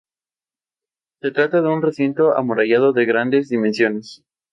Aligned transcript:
Se 1.21 1.29
trata 1.29 1.61
de 1.61 1.67
un 1.69 1.83
recinto 1.83 2.35
amurallado 2.35 2.91
de 2.91 3.05
grandes 3.05 3.49
dimensiones. 3.49 4.23